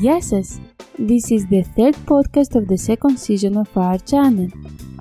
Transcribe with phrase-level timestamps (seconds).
[0.00, 0.60] Γεια σας!
[0.98, 4.48] This is the third podcast of the second season of our channel.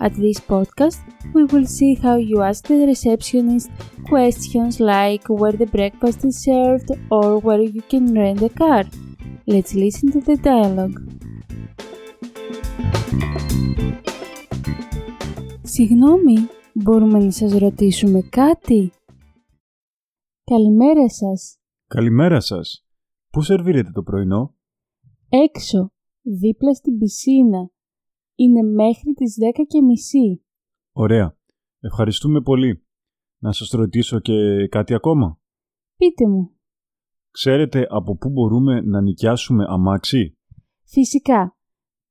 [0.06, 1.00] At this podcast,
[1.33, 3.69] we will see how you ask the receptionist
[4.11, 8.84] questions like where the breakfast is served or where you can rent a car.
[9.54, 10.98] Let's listen to the dialogue.
[15.64, 18.91] Συγγνώμη, μπορούμε να σας ρωτήσουμε κάτι?
[20.43, 21.57] Καλημέρα σας.
[21.88, 22.80] Καλημέρα σας.
[23.32, 24.55] Πού σερβίρετε το πρωινό;
[25.30, 25.91] Έξω,
[26.22, 27.72] δίπλα στην πισίνα.
[28.35, 30.44] Είναι μέχρι τις 10 και μισή.
[30.91, 31.38] Ωραία.
[31.80, 32.86] Ευχαριστούμε πολύ.
[33.38, 35.39] Να σας ρωτήσω και κάτι ακόμα.
[35.98, 36.52] Πείτε μου.
[37.31, 40.38] Ξέρετε από πού μπορούμε να νοικιάσουμε αμάξι;
[40.84, 41.58] Φυσικά,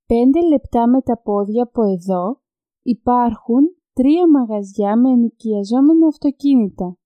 [0.07, 2.43] πέντε λεπτά με τα πόδια από εδώ
[2.83, 6.99] υπάρχουν τρία μαγαζιά με ενοικιαζόμενα αυτοκίνητα.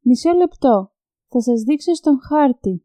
[0.00, 0.92] Μισό λεπτό,
[1.28, 2.84] θα σας δείξω στον χάρτη.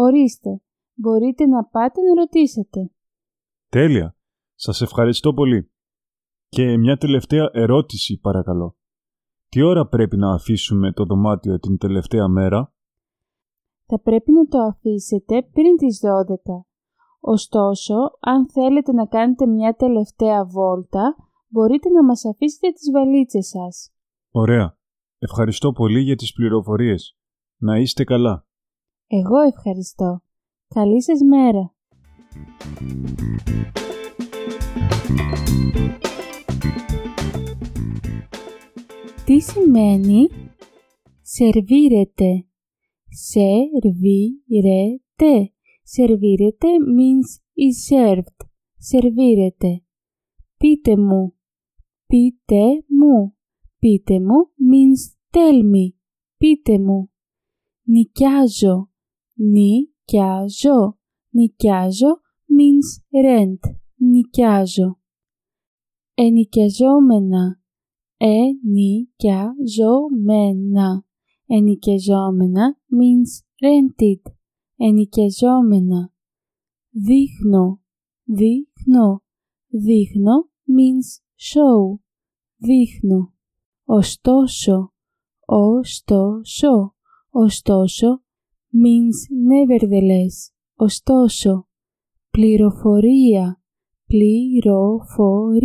[0.00, 0.62] Ορίστε,
[0.94, 2.90] μπορείτε να πάτε να ρωτήσετε.
[3.68, 4.16] Τέλεια.
[4.54, 5.70] Σας ευχαριστώ πολύ.
[6.48, 8.76] Και μια τελευταία ερώτηση παρακαλώ.
[9.48, 12.74] Τι ώρα πρέπει να αφήσουμε το δωμάτιο την τελευταία μέρα;
[13.86, 16.66] Θα πρέπει να το αφήσετε πριν τις 12.
[17.20, 21.16] Ωστόσο, αν θέλετε να κάνετε μια τελευταία βόλτα,
[21.48, 23.92] μπορείτε να μας αφήσετε τις βαλίτσες σας.
[24.30, 24.78] Ωραία.
[25.18, 27.16] Ευχαριστώ πολύ για τις πληροφορίες.
[27.56, 28.47] Να είστε καλά.
[29.10, 30.22] Εγώ ευχαριστώ.
[30.68, 31.74] Καλή σας μέρα.
[39.24, 40.28] Τι σημαίνει
[41.22, 42.46] σερβίρεται.
[43.08, 44.32] Σερβίρεται.
[45.82, 48.46] Σερβίρεται means is served.
[48.76, 49.82] Σερβίρεται.
[50.56, 51.34] Πείτε μου.
[52.06, 53.36] Πείτε μου.
[53.78, 55.94] Πείτε μου means tell me.
[56.36, 57.10] Πείτε μου.
[57.82, 58.87] Νοικιάζω.
[59.40, 60.98] Νοικιάζω.
[61.30, 62.20] Νοικιάζω
[62.56, 62.88] means
[63.24, 63.62] rent.
[63.96, 64.98] Νοικιάζω.
[66.14, 67.60] Ενοικιαζόμενα.
[68.16, 71.06] Ενοικιαζόμενα.
[71.46, 74.32] Ενοικιαζόμενα means rented.
[74.76, 76.12] Ενοικιαζόμενα.
[76.90, 77.82] Δείχνω.
[78.24, 79.22] Δείχνω.
[79.68, 81.98] Δείχνω means show.
[82.56, 83.34] Δείχνω.
[83.84, 84.92] Ωστόσο.
[85.46, 86.94] Ωστόσο.
[87.30, 88.22] Ωστόσο
[88.72, 89.16] means
[89.50, 90.52] nevertheless.
[90.76, 91.68] Ωστόσο.
[92.30, 93.62] Πληροφορία.
[94.06, 95.62] Πληροφορία.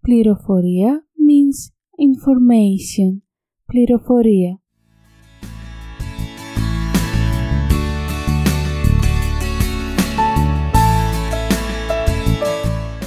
[0.00, 1.58] Πληροφορία means
[2.06, 3.22] information.
[3.64, 4.58] Πληροφορία.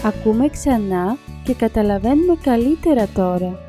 [0.05, 3.66] Ακούμε ξανά και καταλαβαίνουμε καλύτερα τώρα.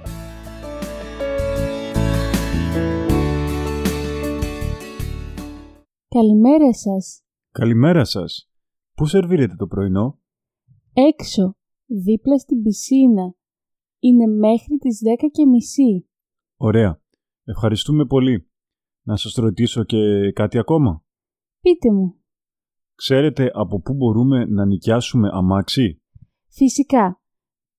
[6.19, 7.23] Καλημέρα σας.
[7.51, 8.51] Καλημέρα σας.
[8.95, 10.19] Πού σερβίρετε το πρωινό;
[10.93, 11.57] Έξω,
[11.87, 13.35] δίπλα στην πισίνα.
[13.99, 16.09] Είναι μέχρι τις 10 και μισή.
[16.57, 17.01] Ωραία.
[17.45, 18.51] Ευχαριστούμε πολύ.
[19.03, 21.05] Να σας ρωτήσω και κάτι ακόμα.
[21.61, 22.15] Πείτε μου.
[22.95, 26.03] Ξέρετε από πού μπορούμε να νοικιάσουμε αμάξι;
[26.49, 27.21] Φυσικά,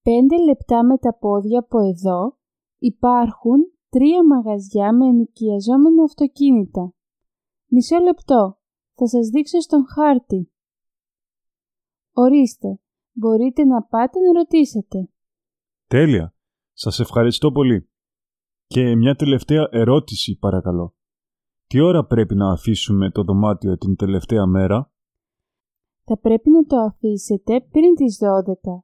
[0.01, 2.37] πέντε λεπτά με τα πόδια από εδώ
[2.77, 3.57] υπάρχουν
[3.89, 6.93] τρία μαγαζιά με ενοικιαζόμενα αυτοκίνητα.
[7.71, 8.57] Μισό λεπτό,
[8.93, 10.51] θα σας δείξω στον χάρτη.
[12.13, 12.79] Ορίστε,
[13.11, 15.09] μπορείτε να πάτε να ρωτήσετε.
[15.87, 16.33] Τέλεια.
[16.73, 17.89] Σας ευχαριστώ πολύ.
[18.65, 20.95] Και μια τελευταία ερώτηση παρακαλώ.
[21.67, 24.91] Τι ώρα πρέπει να αφήσουμε το δωμάτιο την τελευταία μέρα;
[26.03, 28.83] Θα πρέπει να το αφήσετε πριν τις 12.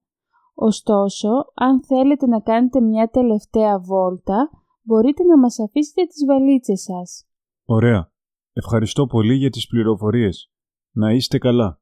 [0.54, 4.50] Ωστόσο, αν θέλετε να κάνετε μια τελευταία βόλτα,
[4.82, 7.28] μπορείτε να μας αφήσετε τις βαλίτσες σας.
[7.66, 8.14] Ωραία.
[8.58, 10.52] Ευχαριστώ πολύ για τις πληροφορίες.
[10.92, 11.82] Να είστε καλά.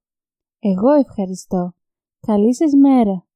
[0.59, 1.73] Εγώ ευχαριστώ.
[2.19, 3.27] Καλή σας μέρα.